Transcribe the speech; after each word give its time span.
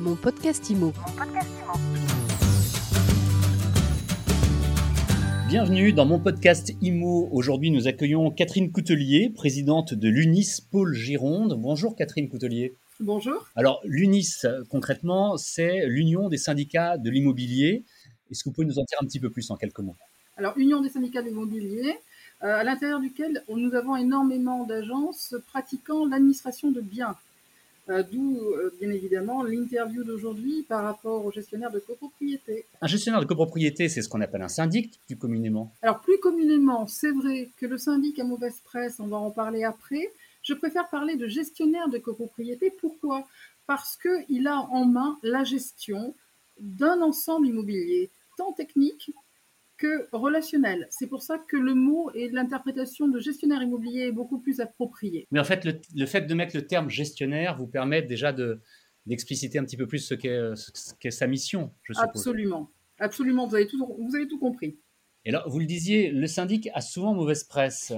Mon 0.00 0.16
podcast 0.16 0.70
IMO. 0.70 0.94
Bienvenue 5.46 5.92
dans 5.92 6.06
mon 6.06 6.18
podcast 6.18 6.72
IMO. 6.80 7.28
Aujourd'hui, 7.32 7.70
nous 7.70 7.86
accueillons 7.86 8.30
Catherine 8.30 8.72
Coutelier, 8.72 9.28
présidente 9.28 9.92
de 9.92 10.08
l'UNIS 10.08 10.62
Pôle 10.70 10.94
Gironde. 10.94 11.52
Bonjour 11.60 11.96
Catherine 11.96 12.30
Coutelier. 12.30 12.72
Bonjour. 12.98 13.46
Alors, 13.56 13.82
l'UNIS, 13.84 14.46
concrètement, 14.70 15.36
c'est 15.36 15.86
l'Union 15.86 16.30
des 16.30 16.38
syndicats 16.38 16.96
de 16.96 17.10
l'immobilier. 17.10 17.84
Est-ce 18.30 18.42
que 18.42 18.48
vous 18.48 18.54
pouvez 18.54 18.66
nous 18.66 18.78
en 18.78 18.84
dire 18.84 18.98
un 19.02 19.04
petit 19.04 19.20
peu 19.20 19.28
plus 19.28 19.50
en 19.50 19.56
quelques 19.56 19.80
mots? 19.80 19.96
Alors, 20.38 20.56
Union 20.56 20.80
des 20.80 20.88
syndicats 20.88 21.20
de 21.20 21.28
l'immobilier, 21.28 21.98
euh, 22.42 22.56
à 22.56 22.64
l'intérieur 22.64 23.00
duquel 23.00 23.44
nous 23.54 23.74
avons 23.74 23.96
énormément 23.96 24.64
d'agences 24.64 25.34
pratiquant 25.48 26.06
l'administration 26.06 26.70
de 26.70 26.80
biens. 26.80 27.16
Euh, 27.90 28.04
d'où, 28.04 28.38
euh, 28.38 28.72
bien 28.80 28.90
évidemment, 28.90 29.42
l'interview 29.42 30.04
d'aujourd'hui 30.04 30.62
par 30.68 30.84
rapport 30.84 31.24
au 31.24 31.32
gestionnaire 31.32 31.72
de 31.72 31.80
copropriété. 31.80 32.64
Un 32.80 32.86
gestionnaire 32.86 33.20
de 33.20 33.26
copropriété, 33.26 33.88
c'est 33.88 34.00
ce 34.00 34.08
qu'on 34.08 34.20
appelle 34.20 34.42
un 34.42 34.48
syndic, 34.48 35.00
plus 35.06 35.16
communément. 35.16 35.72
Alors, 35.82 36.00
plus 36.00 36.18
communément, 36.18 36.86
c'est 36.86 37.10
vrai 37.10 37.48
que 37.56 37.66
le 37.66 37.78
syndic 37.78 38.20
à 38.20 38.24
mauvaise 38.24 38.60
presse, 38.64 39.00
on 39.00 39.08
va 39.08 39.16
en 39.16 39.32
parler 39.32 39.64
après. 39.64 40.12
Je 40.42 40.54
préfère 40.54 40.88
parler 40.88 41.16
de 41.16 41.26
gestionnaire 41.26 41.88
de 41.88 41.98
copropriété. 41.98 42.72
Pourquoi? 42.80 43.26
Parce 43.66 43.96
qu'il 43.96 44.46
a 44.46 44.58
en 44.58 44.84
main 44.84 45.18
la 45.24 45.42
gestion 45.42 46.14
d'un 46.60 47.00
ensemble 47.02 47.48
immobilier, 47.48 48.10
tant 48.36 48.52
technique 48.52 49.10
que 49.80 50.08
relationnel. 50.12 50.86
C'est 50.90 51.06
pour 51.06 51.22
ça 51.22 51.38
que 51.38 51.56
le 51.56 51.74
mot 51.74 52.10
et 52.14 52.28
l'interprétation 52.28 53.08
de 53.08 53.18
gestionnaire 53.18 53.62
immobilier 53.62 54.02
est 54.02 54.12
beaucoup 54.12 54.38
plus 54.38 54.60
approprié. 54.60 55.26
Mais 55.30 55.40
en 55.40 55.44
fait, 55.44 55.64
le, 55.64 56.06
fait 56.06 56.22
de 56.22 56.34
mettre 56.34 56.54
le 56.54 56.66
terme 56.66 56.90
gestionnaire 56.90 57.56
vous 57.56 57.66
permet 57.66 58.02
déjà 58.02 58.32
de, 58.32 58.60
d'expliciter 59.06 59.58
un 59.58 59.64
petit 59.64 59.78
peu 59.78 59.86
plus 59.86 59.98
ce 59.98 60.14
qu'est, 60.14 61.10
sa 61.10 61.26
mission, 61.26 61.72
je 61.82 61.94
suppose. 61.94 62.08
Absolument. 62.08 62.70
Absolument, 62.98 63.46
vous 63.46 63.54
avez 63.54 63.66
tout, 63.66 63.78
vous 63.98 64.14
avez 64.14 64.28
tout 64.28 64.38
compris. 64.38 64.78
Et 65.24 65.30
alors, 65.30 65.48
vous 65.48 65.58
le 65.58 65.64
disiez, 65.64 66.10
le 66.10 66.26
syndic 66.26 66.68
a 66.74 66.82
souvent 66.82 67.14
mauvaise 67.14 67.44
presse. 67.44 67.94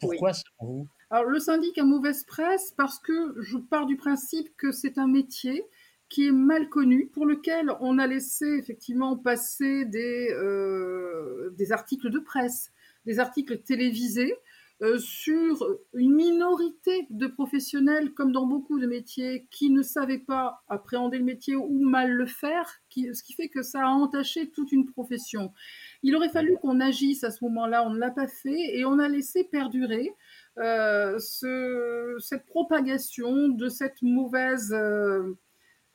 Pourquoi, 0.00 0.34
selon 0.34 0.60
vous? 0.60 0.88
Alors, 1.08 1.24
le 1.24 1.40
syndic 1.40 1.78
a 1.78 1.84
mauvaise 1.84 2.24
presse 2.24 2.74
parce 2.76 2.98
que 2.98 3.34
je 3.40 3.56
pars 3.56 3.86
du 3.86 3.96
principe 3.96 4.54
que 4.58 4.70
c'est 4.70 4.98
un 4.98 5.08
métier 5.08 5.64
qui 6.12 6.26
est 6.26 6.32
mal 6.32 6.68
connu, 6.68 7.06
pour 7.06 7.24
lequel 7.24 7.72
on 7.80 7.98
a 7.98 8.06
laissé 8.06 8.44
effectivement 8.58 9.16
passer 9.16 9.86
des, 9.86 10.28
euh, 10.30 11.48
des 11.56 11.72
articles 11.72 12.10
de 12.10 12.18
presse, 12.18 12.70
des 13.06 13.18
articles 13.18 13.62
télévisés 13.62 14.34
euh, 14.82 14.98
sur 14.98 15.64
une 15.94 16.14
minorité 16.14 17.06
de 17.08 17.26
professionnels, 17.28 18.12
comme 18.12 18.30
dans 18.30 18.46
beaucoup 18.46 18.78
de 18.78 18.86
métiers, 18.86 19.46
qui 19.50 19.70
ne 19.70 19.80
savaient 19.80 20.18
pas 20.18 20.62
appréhender 20.68 21.16
le 21.16 21.24
métier 21.24 21.56
ou 21.56 21.82
mal 21.82 22.10
le 22.10 22.26
faire, 22.26 22.68
ce 22.90 23.22
qui 23.22 23.32
fait 23.32 23.48
que 23.48 23.62
ça 23.62 23.86
a 23.86 23.88
entaché 23.88 24.50
toute 24.50 24.70
une 24.70 24.84
profession. 24.84 25.54
Il 26.02 26.14
aurait 26.14 26.28
fallu 26.28 26.56
qu'on 26.60 26.78
agisse 26.80 27.24
à 27.24 27.30
ce 27.30 27.42
moment-là, 27.44 27.86
on 27.86 27.90
ne 27.90 27.98
l'a 27.98 28.10
pas 28.10 28.26
fait, 28.26 28.76
et 28.76 28.84
on 28.84 28.98
a 28.98 29.08
laissé 29.08 29.44
perdurer 29.44 30.10
euh, 30.58 31.18
ce, 31.18 32.16
cette 32.18 32.44
propagation 32.44 33.48
de 33.48 33.68
cette 33.70 34.02
mauvaise 34.02 34.74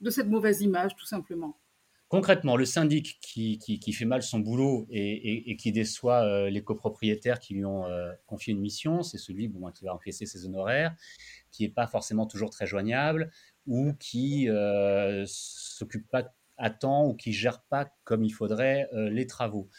de 0.02 0.10
cette 0.10 0.28
mauvaise 0.28 0.62
image, 0.62 0.96
tout 0.96 1.06
simplement. 1.06 1.58
Concrètement, 2.10 2.56
le 2.56 2.64
syndic 2.64 3.20
qui, 3.22 3.60
qui, 3.60 3.92
fait 3.92 4.06
mal 4.06 4.24
son 4.24 4.40
boulot 4.40 4.88
et, 4.90 5.58
qui 5.58 5.74
déçoit 5.74 6.24
euh, 6.24 6.50
les 6.50 6.64
copropriétaires 6.64 7.38
qui 7.38 7.54
lui 7.54 7.66
ont 7.66 7.86
euh, 7.86 8.14
confié 8.28 8.54
une 8.54 8.62
mission, 8.62 9.04
c'est 9.04 9.18
celui 9.18 9.52
qui 9.74 9.84
va 9.84 9.94
encaisser 9.94 10.26
ses 10.26 10.46
honoraires, 10.46 10.96
qui 11.52 11.64
n'est 11.64 11.70
pas 11.70 11.86
forcément 11.86 12.26
toujours 12.26 12.50
très 12.50 12.66
joignable 12.66 13.30
ou 13.66 13.92
qui 14.00 14.48
euh, 14.48 15.26
s'occupe 15.28 16.10
pas 16.10 16.34
à 16.56 16.70
temps 16.70 17.06
ou 17.08 17.14
qui 17.14 17.34
gère 17.34 17.62
pas 17.64 17.92
comme 18.06 18.24
il 18.24 18.32
faudrait 18.32 18.88
les 18.94 19.28
travaux. 19.28 19.70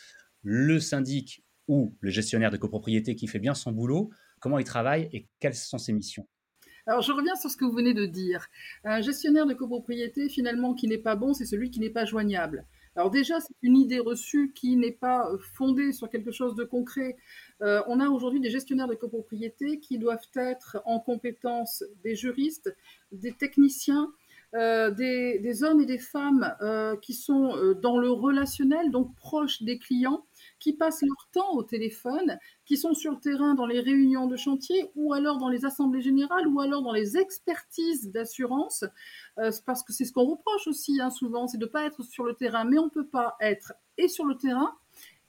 Le 0.42 0.80
syndic 0.80 1.42
ou 1.66 1.96
le 2.00 2.10
gestionnaire 2.10 2.50
de 2.50 2.58
copropriété 2.58 3.16
qui 3.16 3.26
fait 3.26 3.38
bien 3.38 3.54
son 3.54 3.72
boulot, 3.72 4.10
comment 4.38 4.58
il 4.58 4.64
travaille 4.64 5.08
et 5.14 5.28
quelles 5.40 5.54
sont 5.54 5.78
ses 5.78 5.94
missions? 5.94 6.28
Alors, 6.88 7.02
je 7.02 7.12
reviens 7.12 7.36
sur 7.36 7.50
ce 7.50 7.56
que 7.58 7.66
vous 7.66 7.72
venez 7.72 7.92
de 7.92 8.06
dire. 8.06 8.46
Un 8.82 9.02
gestionnaire 9.02 9.44
de 9.44 9.52
copropriété, 9.52 10.30
finalement, 10.30 10.72
qui 10.72 10.88
n'est 10.88 10.96
pas 10.96 11.16
bon, 11.16 11.34
c'est 11.34 11.44
celui 11.44 11.70
qui 11.70 11.80
n'est 11.80 11.90
pas 11.90 12.06
joignable. 12.06 12.64
Alors 12.96 13.10
déjà, 13.10 13.40
c'est 13.40 13.54
une 13.60 13.76
idée 13.76 13.98
reçue 13.98 14.52
qui 14.54 14.74
n'est 14.74 14.90
pas 14.90 15.30
euh, 15.30 15.36
fondée 15.54 15.92
sur 15.92 16.08
quelque 16.08 16.32
chose 16.32 16.54
de 16.54 16.64
concret. 16.64 17.18
Euh, 17.60 17.82
on 17.88 18.00
a 18.00 18.08
aujourd'hui 18.08 18.40
des 18.40 18.48
gestionnaires 18.48 18.88
de 18.88 18.94
copropriété 18.94 19.80
qui 19.80 19.98
doivent 19.98 20.26
être 20.34 20.78
en 20.86 20.98
compétence 20.98 21.84
des 22.02 22.16
juristes, 22.16 22.74
des 23.12 23.32
techniciens, 23.32 24.10
euh, 24.54 24.90
des, 24.90 25.62
hommes 25.62 25.82
et 25.82 25.86
des 25.86 25.98
femmes 25.98 26.56
qui 27.02 27.12
sont 27.12 27.74
dans 27.82 27.98
le 27.98 28.10
relationnel, 28.10 28.90
donc 28.90 29.14
proches 29.14 29.62
des 29.62 29.78
clients, 29.78 30.24
qui 30.58 30.72
passent 30.72 31.02
leur 31.02 31.28
temps 31.32 31.52
au 31.54 31.62
téléphone, 31.62 32.38
qui 32.64 32.76
sont 32.76 32.94
sur 32.94 33.12
le 33.12 33.18
terrain 33.18 33.54
dans 33.54 33.66
les 33.66 33.80
réunions 33.80 34.26
de 34.26 34.36
chantier 34.36 34.90
ou 34.94 35.12
alors 35.12 35.38
dans 35.38 35.48
les 35.48 35.64
assemblées 35.64 36.00
générales 36.00 36.46
ou 36.48 36.60
alors 36.60 36.82
dans 36.82 36.92
les 36.92 37.16
expertises 37.16 38.10
d'assurance, 38.10 38.84
euh, 39.38 39.50
parce 39.66 39.82
que 39.82 39.92
c'est 39.92 40.04
ce 40.04 40.12
qu'on 40.12 40.24
reproche 40.24 40.66
aussi 40.66 41.00
hein, 41.00 41.10
souvent, 41.10 41.46
c'est 41.46 41.58
de 41.58 41.66
ne 41.66 41.70
pas 41.70 41.84
être 41.84 42.02
sur 42.02 42.24
le 42.24 42.34
terrain, 42.34 42.64
mais 42.64 42.78
on 42.78 42.86
ne 42.86 42.90
peut 42.90 43.06
pas 43.06 43.36
être 43.40 43.72
et 43.96 44.08
sur 44.08 44.24
le 44.24 44.36
terrain 44.36 44.74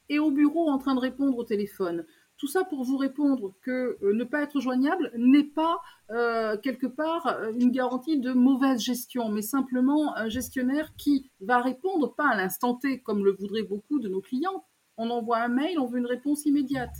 et 0.10 0.20
au 0.20 0.32
bureau 0.32 0.70
en 0.70 0.78
train 0.78 0.96
de 0.96 1.00
répondre 1.00 1.38
au 1.38 1.44
téléphone. 1.44 2.06
Tout 2.38 2.48
ça 2.48 2.64
pour 2.64 2.86
vous 2.86 2.96
répondre 2.96 3.54
que 3.62 3.98
euh, 4.02 4.14
ne 4.14 4.24
pas 4.24 4.42
être 4.42 4.62
joignable 4.62 5.12
n'est 5.18 5.44
pas 5.44 5.82
euh, 6.10 6.58
quelque 6.58 6.88
part 6.88 7.38
une 7.58 7.70
garantie 7.70 8.18
de 8.18 8.32
mauvaise 8.32 8.80
gestion, 8.80 9.28
mais 9.30 9.42
simplement 9.42 10.16
un 10.16 10.30
gestionnaire 10.30 10.96
qui 10.98 11.30
va 11.42 11.62
répondre 11.62 12.16
pas 12.16 12.30
à 12.30 12.38
l'instant 12.38 12.76
T 12.76 13.02
comme 13.02 13.26
le 13.26 13.34
voudraient 13.34 13.64
beaucoup 13.64 14.00
de 14.00 14.08
nos 14.08 14.22
clients, 14.22 14.64
on 15.00 15.10
envoie 15.10 15.40
un 15.40 15.48
mail, 15.48 15.80
on 15.80 15.88
veut 15.88 15.98
une 15.98 16.06
réponse 16.06 16.46
immédiate. 16.46 16.96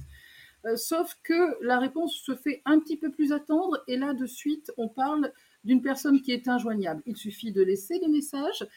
Euh, 0.66 0.76
sauf 0.76 1.16
que 1.24 1.64
la 1.64 1.80
réponse 1.80 2.16
se 2.16 2.36
fait 2.36 2.62
un 2.66 2.80
petit 2.80 2.98
peu 2.98 3.12
plus 3.12 3.32
attendre 3.32 3.82
et 3.88 3.96
là 3.96 4.14
de 4.14 4.26
suite 4.26 4.74
on 4.76 4.90
parle 4.90 5.32
d'une 5.64 5.82
personne 5.82 6.22
qui 6.22 6.32
est 6.32 6.48
injoignable. 6.48 7.02
Il 7.06 7.16
suffit 7.16 7.52
de 7.52 7.62
laisser 7.62 8.00
des 8.00 8.08
messages 8.08 8.68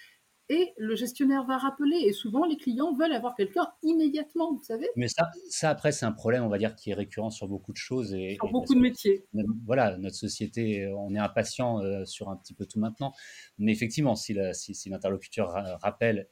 et 0.48 0.72
le 0.76 0.94
gestionnaire 0.94 1.44
va 1.44 1.56
rappeler. 1.56 1.96
Et 2.04 2.12
souvent, 2.12 2.44
les 2.44 2.56
clients 2.56 2.92
veulent 2.92 3.12
avoir 3.12 3.34
quelqu'un 3.34 3.68
immédiatement, 3.82 4.54
vous 4.54 4.62
savez. 4.62 4.88
Mais 4.96 5.08
ça, 5.08 5.30
ça 5.48 5.70
après, 5.70 5.92
c'est 5.92 6.04
un 6.04 6.12
problème, 6.12 6.42
on 6.42 6.48
va 6.48 6.58
dire, 6.58 6.74
qui 6.74 6.90
est 6.90 6.94
récurrent 6.94 7.30
sur 7.30 7.48
beaucoup 7.48 7.72
de 7.72 7.78
choses. 7.78 8.12
Et, 8.12 8.34
sur 8.34 8.50
beaucoup 8.50 8.74
de 8.74 8.80
métiers. 8.80 9.24
Voilà, 9.64 9.96
notre 9.98 10.16
société, 10.16 10.86
on 10.88 11.14
est 11.14 11.18
impatient 11.18 11.80
euh, 11.80 12.04
sur 12.04 12.28
un 12.28 12.36
petit 12.36 12.54
peu 12.54 12.66
tout 12.66 12.80
maintenant. 12.80 13.12
Mais 13.58 13.72
effectivement, 13.72 14.14
si 14.14 14.34
l'interlocuteur 14.34 15.56
si, 15.56 15.72
rappelle 15.80 16.28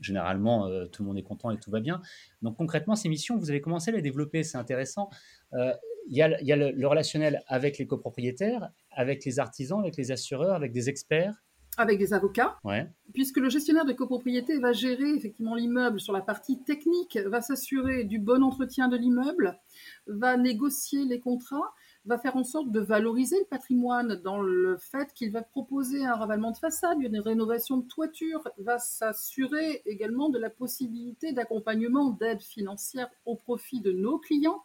généralement, 0.00 0.66
euh, 0.66 0.86
tout 0.86 1.02
le 1.02 1.08
monde 1.08 1.18
est 1.18 1.22
content 1.22 1.50
et 1.50 1.58
tout 1.58 1.70
va 1.70 1.80
bien. 1.80 2.00
Donc 2.42 2.56
concrètement, 2.56 2.96
ces 2.96 3.08
missions, 3.08 3.36
vous 3.36 3.50
avez 3.50 3.60
commencé 3.60 3.90
à 3.90 3.94
les 3.94 4.02
développer, 4.02 4.42
c'est 4.42 4.58
intéressant. 4.58 5.10
Euh, 5.54 5.72
il 6.08 6.16
y 6.16 6.22
a, 6.22 6.28
le, 6.28 6.86
relationnel 6.86 7.42
avec 7.48 7.78
les 7.78 7.86
copropriétaires, 7.86 8.70
avec 8.92 9.24
les 9.24 9.40
artisans, 9.40 9.80
avec 9.80 9.96
les 9.96 10.12
assureurs, 10.12 10.54
avec 10.54 10.72
des 10.72 10.88
experts. 10.88 11.34
Avec 11.78 11.98
des 11.98 12.14
avocats, 12.14 12.56
ouais. 12.64 12.88
puisque 13.12 13.36
le 13.36 13.50
gestionnaire 13.50 13.84
de 13.84 13.92
copropriété 13.92 14.58
va 14.58 14.72
gérer 14.72 15.10
effectivement 15.10 15.54
l'immeuble 15.54 16.00
sur 16.00 16.14
la 16.14 16.22
partie 16.22 16.62
technique, 16.62 17.18
va 17.26 17.42
s'assurer 17.42 18.04
du 18.04 18.18
bon 18.18 18.42
entretien 18.42 18.88
de 18.88 18.96
l'immeuble, 18.96 19.58
va 20.06 20.38
négocier 20.38 21.04
les 21.04 21.20
contrats, 21.20 21.74
va 22.06 22.18
faire 22.18 22.36
en 22.36 22.44
sorte 22.44 22.70
de 22.70 22.80
valoriser 22.80 23.38
le 23.38 23.46
patrimoine 23.46 24.14
dans 24.22 24.40
le 24.40 24.76
fait 24.78 25.12
qu'il 25.12 25.32
va 25.32 25.42
proposer 25.42 26.04
un 26.04 26.14
ravalement 26.14 26.52
de 26.52 26.56
façade, 26.56 27.00
une 27.00 27.18
rénovation 27.18 27.78
de 27.78 27.86
toiture, 27.86 28.48
va 28.58 28.78
s'assurer 28.78 29.82
également 29.86 30.28
de 30.28 30.38
la 30.38 30.50
possibilité 30.50 31.32
d'accompagnement 31.32 32.10
d'aide 32.10 32.42
financière 32.42 33.10
au 33.24 33.34
profit 33.34 33.80
de 33.80 33.92
nos 33.92 34.18
clients. 34.18 34.62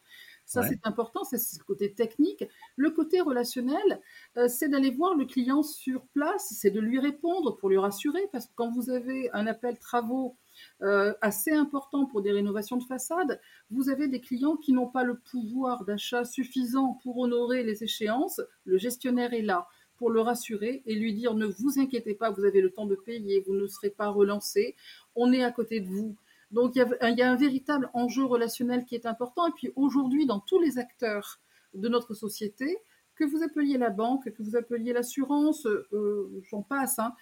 Ça, 0.52 0.64
c'est 0.64 0.86
important, 0.86 1.24
c'est 1.24 1.38
le 1.38 1.64
côté 1.64 1.94
technique. 1.94 2.44
Le 2.76 2.90
côté 2.90 3.22
relationnel, 3.22 4.02
euh, 4.36 4.50
c'est 4.50 4.68
d'aller 4.68 4.92
voir 4.92 5.16
le 5.16 5.24
client 5.24 5.64
sur 5.64 6.06
place, 6.08 6.54
c'est 6.60 6.72
de 6.72 6.82
lui 6.82 7.00
répondre 7.00 7.56
pour 7.56 7.70
lui 7.70 7.78
rassurer, 7.78 8.28
parce 8.34 8.48
que 8.48 8.52
quand 8.56 8.70
vous 8.70 8.90
avez 8.90 9.30
un 9.32 9.48
appel 9.48 9.80
travaux 9.80 10.36
euh, 10.82 11.14
assez 11.22 11.54
important 11.54 12.06
pour 12.06 12.22
des 12.22 12.34
rénovations 12.34 12.76
de 12.76 12.84
façade, 12.84 13.40
vous 13.70 13.88
avez 13.88 14.10
des 14.10 14.20
clients 14.20 14.58
qui 14.58 14.74
n'ont 14.74 14.90
pas 14.90 15.06
le 15.06 15.18
pouvoir 15.20 15.86
d'achat 15.86 16.26
suffisant 16.26 17.00
pour 17.02 17.20
honorer 17.20 17.64
les 17.64 17.86
échéances. 17.86 18.42
Le 18.66 18.78
gestionnaire 18.78 19.34
est 19.34 19.44
là 19.44 19.70
pour 19.96 20.10
le 20.10 20.20
rassurer 20.20 20.84
et 20.86 20.96
lui 20.96 21.14
dire 21.14 21.34
ne 21.34 21.46
vous 21.46 21.80
inquiétez 21.80 22.14
pas, 22.14 22.30
vous 22.30 22.44
avez 22.44 22.60
le 22.60 22.72
temps 22.72 22.88
de 22.88 22.96
payer, 22.96 23.40
vous 23.48 23.56
ne 23.56 23.68
serez 23.68 23.90
pas 23.90 24.10
relancé, 24.10 24.76
on 25.16 25.32
est 25.32 25.44
à 25.44 25.52
côté 25.52 25.80
de 25.80 25.88
vous. 25.88 26.18
Donc 26.52 26.76
il 26.76 26.80
y, 26.80 27.22
a, 27.22 27.32
un 27.32 27.36
véritable 27.36 27.90
enjeu 27.94 28.26
relationnel 28.26 28.86
qui 28.86 28.96
est 28.96 29.06
important. 29.06 29.48
Et 29.48 29.52
puis 29.52 29.72
aujourd'hui, 29.76 30.26
dans 30.26 30.40
tous 30.40 30.60
les 30.60 30.78
acteurs 30.78 31.40
de 31.74 31.88
notre 31.88 32.14
société, 32.14 32.78
que 33.16 33.24
vous 33.24 33.44
appeliez 33.44 33.78
la 33.78 33.90
banque, 33.90 34.32
que 34.32 34.44
vous 34.44 34.56
appeliez 34.56 34.94
l'assurance, 34.94 35.66
euh, 35.66 36.42
j'en 36.50 36.62
passe, 36.62 37.00
hein, 37.00 37.14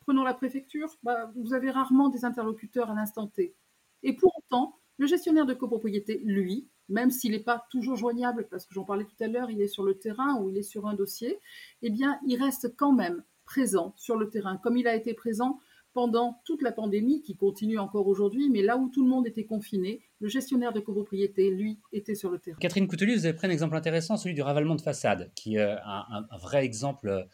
prenons 0.00 0.24
la 0.24 0.34
préfecture, 0.34 0.96
bah, 1.02 1.30
vous 1.36 1.52
avez 1.52 1.70
rarement 1.70 2.08
des 2.08 2.24
interlocuteurs 2.24 2.90
à 2.90 2.94
l'instant 2.94 3.26
T. 3.26 3.54
Et 4.02 4.14
pour 4.14 4.32
autant, 4.38 4.78
le 4.98 5.06
gestionnaire 5.06 5.46
de 5.46 5.54
copropriété, 5.54 6.20
lui, 6.24 6.68
même 6.88 7.10
s'il 7.10 7.32
n'est 7.32 7.40
pas 7.40 7.66
toujours 7.70 7.96
joignable, 7.96 8.46
parce 8.50 8.66
que 8.66 8.74
j'en 8.74 8.84
parlais 8.84 9.04
tout 9.04 9.22
à 9.22 9.26
l'heure, 9.26 9.50
il 9.50 9.60
est 9.60 9.68
sur 9.68 9.82
le 9.82 9.98
terrain 9.98 10.40
ou 10.40 10.48
il 10.48 10.56
est 10.56 10.62
sur 10.62 10.86
un 10.86 10.94
dossier, 10.94 11.38
eh 11.82 11.90
bien, 11.90 12.18
il 12.26 12.42
reste 12.42 12.74
quand 12.76 12.92
même 12.92 13.22
présent 13.44 13.94
sur 13.96 14.16
le 14.16 14.30
terrain, 14.30 14.56
comme 14.56 14.76
il 14.76 14.86
a 14.86 14.94
été 14.94 15.14
présent 15.14 15.60
pendant 15.98 16.40
toute 16.44 16.62
la 16.62 16.70
pandémie 16.70 17.22
qui 17.22 17.34
continue 17.34 17.76
encore 17.76 18.06
aujourd'hui, 18.06 18.50
mais 18.50 18.62
là 18.62 18.76
où 18.76 18.88
tout 18.88 19.02
le 19.02 19.10
monde 19.10 19.26
était 19.26 19.42
confiné, 19.42 20.00
le 20.20 20.28
gestionnaire 20.28 20.72
de 20.72 20.78
copropriété, 20.78 21.50
lui, 21.50 21.80
était 21.92 22.14
sur 22.14 22.30
le 22.30 22.38
terrain. 22.38 22.56
Catherine 22.60 22.86
Coutelier, 22.86 23.16
vous 23.16 23.26
avez 23.26 23.34
pris 23.34 23.48
un 23.48 23.50
exemple 23.50 23.74
intéressant, 23.74 24.16
celui 24.16 24.36
du 24.36 24.42
ravalement 24.42 24.76
de 24.76 24.80
façade, 24.80 25.32
qui 25.34 25.56
est 25.56 25.60
un, 25.60 26.38
vrai 26.40 26.64
exemple 26.64 27.26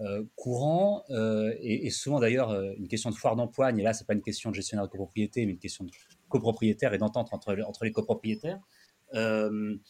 euh, 0.00 0.22
courant 0.36 1.02
euh, 1.08 1.54
et, 1.62 1.88
souvent 1.88 2.20
d'ailleurs 2.20 2.50
euh, 2.50 2.74
une 2.76 2.88
question 2.88 3.08
de 3.08 3.14
foire 3.14 3.36
d'empoigne. 3.36 3.78
Et 3.78 3.82
là, 3.82 3.94
c'est 3.94 4.06
pas 4.06 4.12
une 4.12 4.20
question 4.20 4.50
de 4.50 4.54
gestionnaire 4.54 4.84
de 4.84 4.90
copropriété, 4.90 5.46
mais 5.46 5.52
une 5.52 5.58
question 5.58 5.86
de 5.86 5.90
copropriétaire 6.28 6.92
et 6.92 6.98
d'entente 6.98 7.32
entre, 7.32 7.56
entre 7.66 7.84
les 7.84 7.92
copropriétaires. 7.92 8.60
Le, 9.14 9.80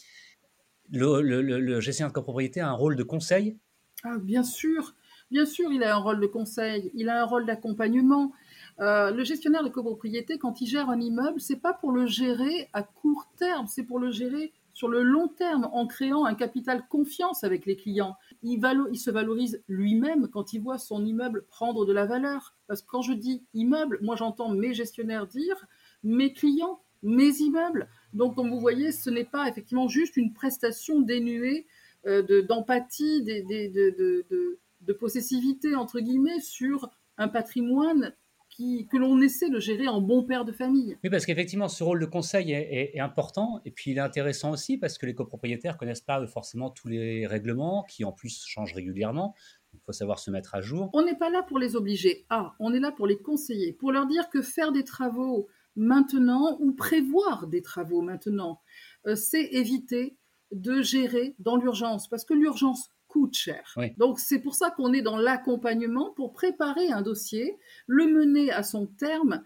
le, 0.93 1.81
gestionnaire 1.81 2.11
de 2.11 2.15
copropriété 2.15 2.61
a 2.61 2.69
un 2.69 2.75
rôle 2.75 2.94
de 2.94 3.03
conseil? 3.03 3.59
Ah, 4.05 4.19
Bien 4.23 4.44
sûr, 4.44 4.94
Bien 5.31 5.47
sûr, 5.47 5.71
il 5.73 5.85
a 5.85 5.94
un 5.94 5.99
rôle 5.99 6.21
de 6.21 6.27
conseil, 6.27 6.91
il 6.94 7.09
a 7.09 7.23
un 7.23 7.25
rôle 7.25 7.47
d'accompagnement. 7.47 8.32
Euh, 8.81 9.12
le 9.12 9.23
gestionnaire 9.23 9.62
de 9.62 9.69
copropriété, 9.69 10.38
quand 10.38 10.61
il 10.61 10.67
gère 10.67 10.91
un 10.91 11.00
immeuble, 11.00 11.41
c'est 11.41 11.61
pas 11.61 11.73
pour 11.73 11.93
le 11.93 12.06
gérer 12.06 12.69
à 12.73 12.82
court 12.82 13.29
terme, 13.38 13.69
c'est 13.69 13.85
pour 13.85 14.00
le 14.00 14.11
gérer 14.11 14.53
sur 14.73 14.88
le 14.88 15.03
long 15.03 15.29
terme 15.29 15.69
en 15.73 15.87
créant 15.87 16.25
un 16.25 16.35
capital 16.35 16.85
confiance 16.88 17.44
avec 17.44 17.65
les 17.65 17.77
clients. 17.77 18.17
Il, 18.43 18.61
se 18.99 19.11
valorise 19.11 19.62
lui-même 19.69 20.29
quand 20.29 20.53
il 20.53 20.62
voit 20.62 20.79
son 20.79 21.05
immeuble 21.05 21.44
prendre 21.47 21.85
de 21.85 21.93
la 21.93 22.06
valeur. 22.06 22.56
Parce 22.67 22.83
que 22.83 22.88
quand 22.88 23.03
je 23.03 23.12
dis 23.12 23.44
immeuble, 23.55 23.99
moi 24.03 24.17
j'entends 24.17 24.49
mes 24.49 24.75
gestionnaires 24.75 25.29
dire 25.29 25.67
mes 26.03 26.33
clients, 26.33 26.81
mes 27.03 27.31
immeubles. 27.41 27.88
Donc 28.15 28.35
comme 28.35 28.50
vous 28.50 28.61
voyez, 28.61 28.91
ce 28.91 29.11
n'est 29.11 29.25
pas 29.25 29.49
effectivement 29.49 29.87
juste 29.87 30.17
une 30.17 30.33
prestation 30.33 31.00
dénuée 31.00 31.67
euh, 32.06 32.43
d'empathie, 32.43 33.23
de, 33.23 33.71
de, 33.73 34.26
de 34.31 34.59
possessivité, 34.93 35.75
entre 35.75 36.00
guillemets, 36.00 36.41
sur 36.41 36.91
un 37.19 37.29
patrimoine 37.29 38.15
qui, 38.50 38.88
que 38.88 38.97
l'on 38.97 39.21
essaie 39.21 39.49
de 39.49 39.61
gérer 39.61 39.88
en 39.88 40.00
bon 40.00 40.25
père 40.25 40.44
de 40.44 40.53
famille. 40.53 40.99
Oui, 41.05 41.11
parce 41.11 41.25
qu'effectivement, 41.25 41.69
ce 41.69 41.85
rôle 41.85 42.00
de 42.00 42.06
conseil 42.06 42.53
est, 42.53 42.99
important, 42.99 43.61
et 43.65 43.71
puis 43.71 43.93
il 43.93 43.99
est 43.99 44.03
intéressant 44.03 44.50
aussi 44.50 44.77
parce 44.77 44.99
que 44.99 45.06
les 45.06 45.15
copropriétaires 45.15 45.79
connaissent 45.79 46.00
pas 46.00 46.27
forcément 46.27 46.71
tous 46.71 46.88
les 46.88 47.27
règlements, 47.27 47.85
qui 47.88 48.05
en 48.05 48.12
plus 48.12 48.44
changent 48.44 48.75
régulièrement. 48.75 49.35
Il 49.73 49.81
faut 49.87 49.93
savoir 49.93 50.19
se 50.19 50.31
mettre 50.32 50.56
à 50.56 50.61
jour. 50.61 50.91
On 50.93 51.05
n'est 51.05 51.17
pas 51.17 51.31
là 51.31 51.44
pour 51.44 51.59
les 51.59 51.76
obliger. 51.76 52.26
Ah, 52.29 52.55
on 52.59 52.75
est 52.75 52.81
là 52.81 52.91
pour 52.91 53.06
les 53.06 53.19
conseiller, 53.19 53.73
pour 53.73 53.93
leur 53.93 54.06
dire 54.06 54.29
que 54.29 54.43
faire 54.43 54.73
des 54.73 54.85
travaux 54.85 55.47
maintenant 55.76 56.56
ou 56.61 56.73
prévoir 56.73 57.47
des 57.47 57.62
travaux 57.62 58.03
maintenant, 58.03 58.61
euh, 59.06 59.15
c'est 59.15 59.44
éviter 59.44 60.17
de 60.50 60.83
gérer 60.83 61.37
dans 61.38 61.56
l'urgence, 61.56 62.09
parce 62.09 62.25
que 62.25 62.35
l'urgence 62.35 62.91
coûte 63.11 63.35
cher. 63.35 63.75
Donc 63.99 64.19
c'est 64.19 64.41
pour 64.41 64.55
ça 64.55 64.71
qu'on 64.71 64.93
est 64.93 65.03
dans 65.03 65.17
l'accompagnement 65.19 66.12
pour 66.12 66.33
préparer 66.33 66.91
un 66.91 67.03
dossier, 67.03 67.59
le 67.87 68.07
mener 68.07 68.51
à 68.51 68.62
son 68.62 68.87
terme 68.87 69.43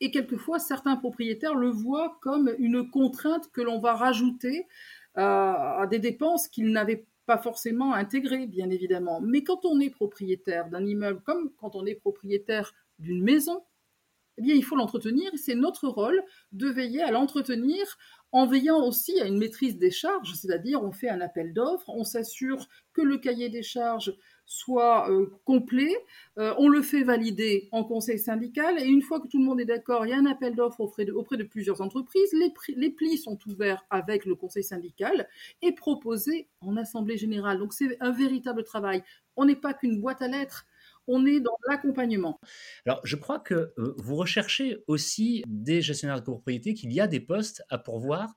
et 0.00 0.10
quelquefois 0.10 0.58
certains 0.58 0.96
propriétaires 0.96 1.54
le 1.54 1.68
voient 1.68 2.18
comme 2.22 2.54
une 2.58 2.88
contrainte 2.88 3.50
que 3.52 3.60
l'on 3.60 3.80
va 3.80 3.94
rajouter 3.94 4.66
euh, 5.18 5.22
à 5.22 5.86
des 5.90 5.98
dépenses 5.98 6.48
qu'ils 6.48 6.72
n'avaient 6.72 7.04
pas 7.26 7.38
forcément 7.38 7.92
intégrées, 7.92 8.46
bien 8.46 8.70
évidemment. 8.70 9.20
Mais 9.20 9.44
quand 9.44 9.64
on 9.64 9.78
est 9.80 9.90
propriétaire 9.90 10.68
d'un 10.68 10.86
immeuble, 10.86 11.20
comme 11.22 11.50
quand 11.58 11.76
on 11.76 11.84
est 11.84 11.94
propriétaire 11.94 12.72
d'une 12.98 13.22
maison, 13.22 13.62
eh 14.40 14.42
bien, 14.42 14.54
il 14.54 14.64
faut 14.64 14.74
l'entretenir. 14.74 15.30
C'est 15.36 15.54
notre 15.54 15.86
rôle 15.86 16.22
de 16.52 16.68
veiller 16.68 17.02
à 17.02 17.10
l'entretenir 17.10 17.84
en 18.32 18.46
veillant 18.46 18.82
aussi 18.86 19.20
à 19.20 19.26
une 19.26 19.38
maîtrise 19.38 19.76
des 19.76 19.90
charges, 19.90 20.32
c'est-à-dire 20.34 20.82
on 20.82 20.92
fait 20.92 21.08
un 21.08 21.20
appel 21.20 21.52
d'offres, 21.52 21.88
on 21.88 22.04
s'assure 22.04 22.68
que 22.92 23.02
le 23.02 23.18
cahier 23.18 23.48
des 23.48 23.62
charges 23.62 24.14
soit 24.46 25.10
euh, 25.10 25.26
complet, 25.44 25.94
euh, 26.38 26.54
on 26.58 26.68
le 26.68 26.80
fait 26.80 27.02
valider 27.02 27.68
en 27.72 27.84
conseil 27.84 28.18
syndical 28.18 28.80
et 28.80 28.86
une 28.86 29.02
fois 29.02 29.20
que 29.20 29.28
tout 29.28 29.38
le 29.38 29.44
monde 29.44 29.60
est 29.60 29.64
d'accord, 29.64 30.06
il 30.06 30.10
y 30.10 30.12
a 30.12 30.16
un 30.16 30.26
appel 30.26 30.54
d'offres 30.54 30.80
auprès, 30.80 31.04
de, 31.04 31.42
plusieurs 31.44 31.80
entreprises, 31.80 32.32
les, 32.32 32.52
les, 32.76 32.90
plis 32.90 33.18
sont 33.18 33.38
ouverts 33.46 33.84
avec 33.90 34.24
le 34.24 34.34
conseil 34.34 34.64
syndical 34.64 35.28
et 35.60 35.72
proposés 35.72 36.48
en 36.60 36.76
assemblée 36.76 37.16
générale. 37.16 37.58
Donc 37.58 37.72
c'est 37.72 37.96
un 38.00 38.12
véritable 38.12 38.64
travail. 38.64 39.02
On 39.36 39.44
n'est 39.44 39.56
pas 39.56 39.74
qu'une 39.74 40.00
boîte 40.00 40.22
à 40.22 40.28
lettres, 40.28 40.66
on 41.06 41.26
est 41.26 41.40
dans 41.40 41.56
l'accompagnement. 41.68 42.38
Alors, 42.86 43.00
je 43.04 43.16
crois 43.16 43.40
que 43.40 43.72
euh, 43.78 43.94
vous 43.98 44.16
recherchez 44.16 44.78
aussi 44.86 45.42
des 45.46 45.82
gestionnaires 45.82 46.20
de 46.20 46.24
copropriété, 46.24 46.74
qu'il 46.74 46.92
y 46.92 47.00
a 47.00 47.06
des 47.06 47.20
postes 47.20 47.62
à 47.70 47.78
pourvoir. 47.78 48.34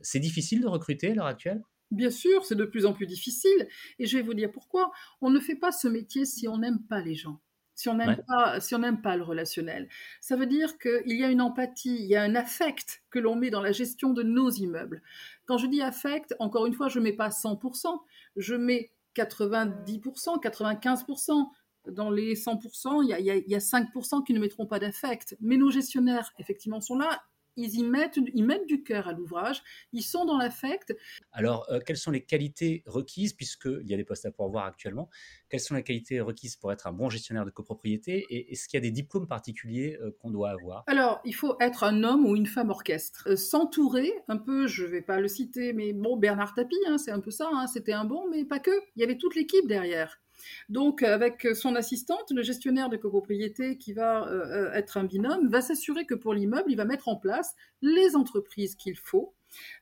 C'est 0.00 0.20
difficile 0.20 0.60
de 0.60 0.68
recruter 0.68 1.10
à 1.10 1.14
l'heure 1.14 1.26
actuelle? 1.26 1.62
Bien 1.90 2.10
sûr, 2.10 2.44
c'est 2.44 2.54
de 2.54 2.64
plus 2.64 2.86
en 2.86 2.94
plus 2.94 3.06
difficile. 3.06 3.68
Et 3.98 4.06
je 4.06 4.16
vais 4.16 4.22
vous 4.22 4.34
dire 4.34 4.50
pourquoi. 4.50 4.90
On 5.20 5.30
ne 5.30 5.40
fait 5.40 5.56
pas 5.56 5.72
ce 5.72 5.88
métier 5.88 6.24
si 6.24 6.48
on 6.48 6.58
n'aime 6.58 6.82
pas 6.88 7.00
les 7.00 7.14
gens. 7.14 7.40
Si 7.74 7.88
on 7.88 7.94
n'aime 7.94 8.22
pas, 8.28 8.60
si 8.60 8.74
on 8.74 8.96
pas 8.96 9.16
le 9.16 9.22
relationnel, 9.22 9.88
ça 10.20 10.36
veut 10.36 10.46
dire 10.46 10.78
qu'il 10.78 11.16
y 11.16 11.24
a 11.24 11.30
une 11.30 11.40
empathie, 11.40 11.96
il 11.96 12.06
y 12.06 12.16
a 12.16 12.22
un 12.22 12.34
affect 12.34 13.02
que 13.10 13.18
l'on 13.18 13.34
met 13.34 13.50
dans 13.50 13.62
la 13.62 13.72
gestion 13.72 14.12
de 14.12 14.22
nos 14.22 14.50
immeubles. 14.50 15.02
Quand 15.46 15.58
je 15.58 15.66
dis 15.66 15.80
affect, 15.80 16.34
encore 16.38 16.66
une 16.66 16.74
fois, 16.74 16.88
je 16.88 17.00
mets 17.00 17.14
pas 17.14 17.30
100%, 17.30 17.98
je 18.36 18.54
mets 18.54 18.92
90%, 19.16 20.42
95% 20.42 21.48
dans 21.90 22.10
les 22.10 22.34
100%, 22.34 23.02
il 23.02 23.08
y, 23.08 23.12
a, 23.12 23.18
il 23.18 23.48
y 23.48 23.54
a 23.54 23.58
5% 23.58 24.24
qui 24.24 24.32
ne 24.32 24.40
mettront 24.40 24.66
pas 24.66 24.78
d'affect. 24.78 25.36
Mais 25.40 25.56
nos 25.56 25.70
gestionnaires, 25.70 26.32
effectivement, 26.38 26.80
sont 26.80 26.96
là. 26.96 27.22
Ils 27.56 27.74
y 27.74 27.84
mettent, 27.84 28.18
ils 28.32 28.44
mettent 28.44 28.66
du 28.66 28.82
cœur 28.82 29.08
à 29.08 29.12
l'ouvrage, 29.12 29.62
ils 29.92 30.02
sont 30.02 30.24
dans 30.24 30.38
l'affect. 30.38 30.96
Alors, 31.32 31.66
euh, 31.70 31.80
quelles 31.84 31.98
sont 31.98 32.10
les 32.10 32.24
qualités 32.24 32.82
requises, 32.86 33.34
puisqu'il 33.34 33.86
y 33.86 33.92
a 33.92 33.96
des 33.96 34.04
postes 34.04 34.24
à 34.24 34.30
pourvoir 34.30 34.64
actuellement, 34.64 35.10
quelles 35.50 35.60
sont 35.60 35.74
les 35.74 35.82
qualités 35.82 36.20
requises 36.20 36.56
pour 36.56 36.72
être 36.72 36.86
un 36.86 36.92
bon 36.92 37.10
gestionnaire 37.10 37.44
de 37.44 37.50
copropriété 37.50 38.24
et 38.30 38.52
est-ce 38.52 38.68
qu'il 38.68 38.78
y 38.78 38.82
a 38.82 38.82
des 38.82 38.90
diplômes 38.90 39.26
particuliers 39.26 39.98
euh, 40.00 40.16
qu'on 40.20 40.30
doit 40.30 40.50
avoir? 40.50 40.84
Alors, 40.86 41.20
il 41.24 41.34
faut 41.34 41.56
être 41.60 41.84
un 41.84 42.04
homme 42.04 42.24
ou 42.24 42.36
une 42.36 42.46
femme 42.46 42.70
orchestre. 42.70 43.28
Euh, 43.28 43.36
s'entourer, 43.36 44.12
un 44.28 44.38
peu, 44.38 44.66
je 44.66 44.84
ne 44.84 44.88
vais 44.88 45.02
pas 45.02 45.20
le 45.20 45.28
citer, 45.28 45.74
mais 45.74 45.92
bon, 45.92 46.16
Bernard 46.16 46.54
Tapie, 46.54 46.76
hein, 46.86 46.96
c'est 46.96 47.10
un 47.10 47.20
peu 47.20 47.30
ça, 47.30 47.50
hein, 47.52 47.66
c'était 47.66 47.92
un 47.92 48.06
bon, 48.06 48.30
mais 48.30 48.46
pas 48.46 48.60
que. 48.60 48.70
Il 48.96 49.00
y 49.00 49.04
avait 49.04 49.18
toute 49.18 49.34
l'équipe 49.34 49.66
derrière. 49.66 50.22
Donc, 50.68 51.02
avec 51.02 51.48
son 51.54 51.74
assistante, 51.74 52.30
le 52.30 52.42
gestionnaire 52.42 52.88
de 52.88 52.96
copropriété 52.96 53.78
qui 53.78 53.92
va 53.92 54.26
euh, 54.26 54.44
euh, 54.46 54.72
être 54.72 54.96
un 54.96 55.04
binôme, 55.04 55.48
va 55.48 55.60
s'assurer 55.60 56.06
que 56.06 56.14
pour 56.14 56.34
l'immeuble, 56.34 56.70
il 56.70 56.76
va 56.76 56.84
mettre 56.84 57.08
en 57.08 57.16
place 57.16 57.54
les 57.80 58.16
entreprises 58.16 58.74
qu'il 58.74 58.96
faut, 58.96 59.34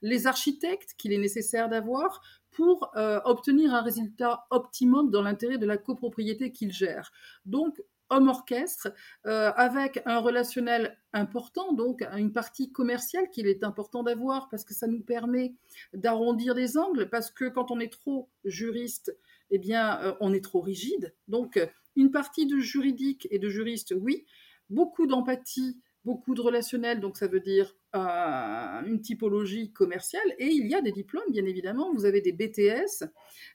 les 0.03 0.27
architectes 0.27 0.95
qu'il 0.97 1.13
est 1.13 1.19
nécessaire 1.19 1.69
d'avoir 1.69 2.23
pour 2.51 2.91
euh, 2.97 3.21
obtenir 3.25 3.75
un 3.75 3.83
résultat 3.83 4.47
optimum 4.51 5.11
dans 5.11 5.23
l'intérêt 5.23 5.59
de 5.59 5.67
la 5.67 5.77
copropriété 5.77 6.53
qu'il 6.53 6.73
gère. 6.73 7.13
Donc, 7.47 7.81
homme 8.13 8.27
orchestre, 8.27 8.93
avec 9.23 10.03
un 10.05 10.19
relationnel 10.19 10.99
important, 11.13 11.73
donc 11.73 12.03
une 12.17 12.33
partie 12.33 12.73
commerciale 12.73 13.31
qu'il 13.31 13.47
est 13.47 13.63
important 13.63 14.03
d'avoir 14.03 14.49
parce 14.49 14.65
que 14.65 14.75
ça 14.75 14.89
nous 14.89 15.01
permet 15.01 15.55
d'arrondir 15.95 16.57
des 16.57 16.77
angles, 16.77 17.09
parce 17.09 17.31
que 17.31 17.49
quand 17.49 17.71
on 17.71 17.79
est 17.79 17.93
trop 17.93 18.29
juriste, 18.45 19.17
eh 19.51 19.59
bien, 19.59 20.01
euh, 20.03 20.15
on 20.21 20.33
est 20.33 20.45
trop 20.45 20.61
rigide. 20.61 21.15
Donc, 21.29 21.57
euh, 21.57 21.67
une 21.97 22.11
partie 22.11 22.47
de 22.47 22.59
juridique 22.59 23.29
et 23.31 23.39
de 23.39 23.49
juriste, 23.49 23.95
oui. 23.99 24.27
Beaucoup 24.69 25.07
d'empathie, 25.07 25.81
beaucoup 26.05 26.35
de 26.35 26.41
relationnel, 26.41 27.01
donc 27.01 27.17
ça 27.17 27.27
veut 27.27 27.41
dire 27.41 27.75
euh, 27.97 28.83
une 28.87 29.01
typologie 29.01 29.73
commerciale. 29.73 30.35
Et 30.39 30.47
il 30.47 30.69
y 30.69 30.75
a 30.75 30.81
des 30.81 30.93
diplômes, 30.93 31.31
bien 31.31 31.45
évidemment. 31.45 31.93
Vous 31.93 32.05
avez 32.05 32.21
des 32.21 32.33
BTS, 32.33 33.05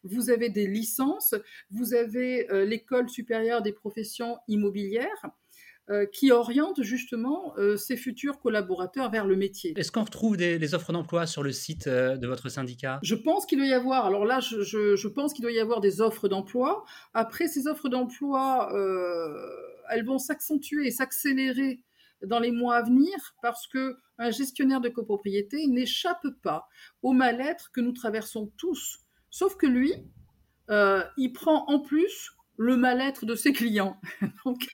vous 0.03 0.29
avez 0.29 0.49
des 0.49 0.67
licences, 0.67 1.35
vous 1.71 1.93
avez 1.93 2.47
l'école 2.65 3.09
supérieure 3.09 3.61
des 3.61 3.71
professions 3.71 4.37
immobilières. 4.49 5.25
Euh, 5.91 6.07
qui 6.07 6.31
oriente 6.31 6.81
justement 6.81 7.53
euh, 7.59 7.77
ses 7.77 7.95
futurs 7.95 8.39
collaborateurs 8.39 9.11
vers 9.11 9.27
le 9.27 9.35
métier. 9.35 9.71
Est-ce 9.77 9.91
qu'on 9.91 10.03
retrouve 10.03 10.35
des, 10.35 10.73
offres 10.73 10.91
d'emploi 10.91 11.27
sur 11.27 11.43
le 11.43 11.51
site 11.51 11.85
euh, 11.85 12.17
de 12.17 12.25
votre 12.25 12.49
syndicat? 12.49 12.97
Je 13.03 13.13
pense 13.13 13.45
qu'il 13.45 13.59
doit 13.59 13.67
y 13.67 13.73
avoir, 13.73 14.07
alors 14.07 14.25
là, 14.25 14.39
je, 14.39 15.07
pense 15.07 15.33
qu'il 15.33 15.43
doit 15.43 15.51
y 15.51 15.59
avoir 15.59 15.81
des 15.81 16.01
offres 16.01 16.27
d'emploi. 16.27 16.85
Après, 17.13 17.47
ces 17.47 17.67
offres 17.67 17.87
d'emploi, 17.87 18.71
elles 19.91 20.03
vont 20.03 20.17
s'accentuer 20.17 20.87
et 20.87 20.91
s'accélérer 20.91 21.83
dans 22.25 22.39
les 22.39 22.51
mois 22.51 22.77
à 22.77 22.81
venir 22.81 23.35
parce 23.43 23.67
que 23.67 23.97
un 24.17 24.31
gestionnaire 24.31 24.81
de 24.81 24.89
copropriété 24.89 25.67
n'échappe 25.67 26.25
pas 26.41 26.67
au 27.03 27.11
mal-être 27.11 27.69
que 27.71 27.81
nous 27.81 27.93
traversons 27.93 28.51
tous. 28.57 29.01
Sauf 29.29 29.55
que 29.55 29.67
lui, 29.67 29.93
il 30.67 31.31
prend 31.31 31.65
en 31.67 31.79
plus 31.79 32.31
le 32.57 32.75
mal-être 32.75 33.27
de 33.27 33.35
ses 33.35 33.53
clients. 33.53 34.01
Donc, 34.45 34.65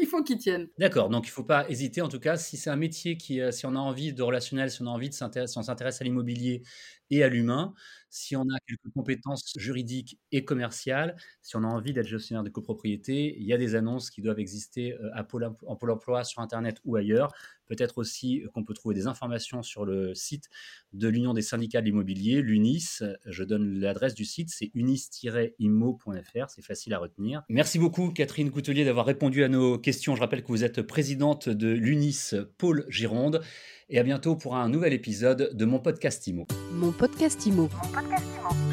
il 0.00 0.06
faut 0.06 0.22
qu'ils 0.22 0.38
tiennent. 0.38 0.68
D'accord, 0.78 1.08
donc 1.08 1.26
il 1.26 1.30
ne 1.30 1.32
faut 1.32 1.44
pas 1.44 1.68
hésiter. 1.68 2.02
En 2.02 2.08
tout 2.08 2.20
cas, 2.20 2.36
si 2.36 2.56
c'est 2.56 2.70
un 2.70 2.76
métier 2.76 3.16
qui, 3.16 3.40
euh, 3.40 3.50
si 3.50 3.66
on 3.66 3.74
a 3.74 3.78
envie 3.78 4.12
de 4.12 4.22
relationnel, 4.22 4.70
si 4.70 4.82
on 4.82 4.86
a 4.86 4.90
envie 4.90 5.08
de 5.08 5.14
s'intéresser, 5.14 5.52
si 5.52 5.58
on 5.58 5.62
s'intéresse 5.62 6.00
à 6.00 6.04
l'immobilier 6.04 6.62
et 7.10 7.22
à 7.22 7.28
l'humain, 7.28 7.74
si 8.10 8.36
on 8.36 8.42
a 8.42 8.58
quelques 8.66 8.92
compétences 8.94 9.52
juridiques 9.56 10.18
et 10.32 10.44
commerciales, 10.44 11.16
si 11.42 11.56
on 11.56 11.64
a 11.64 11.66
envie 11.66 11.92
d'être 11.92 12.06
gestionnaire 12.06 12.42
de 12.42 12.50
copropriété, 12.50 13.36
il 13.38 13.44
y 13.44 13.52
a 13.52 13.58
des 13.58 13.74
annonces 13.74 14.10
qui 14.10 14.22
doivent 14.22 14.38
exister 14.38 14.96
à 15.12 15.24
Pôle, 15.24 15.50
en 15.66 15.76
Pôle 15.76 15.90
emploi 15.90 16.24
sur 16.24 16.40
Internet 16.40 16.78
ou 16.84 16.96
ailleurs. 16.96 17.32
Peut-être 17.66 17.98
aussi 17.98 18.44
qu'on 18.54 18.64
peut 18.64 18.72
trouver 18.72 18.94
des 18.94 19.06
informations 19.06 19.62
sur 19.62 19.84
le 19.84 20.14
site 20.14 20.48
de 20.94 21.06
l'Union 21.06 21.34
des 21.34 21.42
syndicats 21.42 21.80
de 21.80 21.86
l'immobilier, 21.86 22.40
l'UNIS. 22.40 23.02
Je 23.26 23.44
donne 23.44 23.78
l'adresse 23.78 24.14
du 24.14 24.24
site, 24.24 24.48
c'est 24.48 24.70
unis-immo.fr, 24.74 26.48
c'est 26.48 26.64
facile 26.64 26.94
à 26.94 26.98
retenir. 26.98 27.42
Merci 27.50 27.78
beaucoup 27.78 28.10
Catherine 28.10 28.50
Coutelier 28.50 28.86
d'avoir 28.86 29.04
répondu 29.04 29.44
à 29.44 29.48
nos 29.48 29.78
questions. 29.78 30.16
Je 30.16 30.20
rappelle 30.20 30.42
que 30.42 30.48
vous 30.48 30.64
êtes 30.64 30.80
présidente 30.80 31.50
de 31.50 31.68
l'UNIS 31.68 32.34
Pôle 32.56 32.86
Gironde. 32.88 33.42
Et 33.90 33.98
à 33.98 34.02
bientôt 34.02 34.36
pour 34.36 34.54
un 34.54 34.68
nouvel 34.68 34.92
épisode 34.92 35.50
de 35.54 35.64
mon 35.64 35.78
podcast 35.78 36.26
IMO. 36.26 36.46
Mon 36.72 36.92
podcast 36.92 37.46
IMO. 37.46 37.70
Mon 37.72 37.88
podcast 37.90 38.26
IMO. 38.38 38.67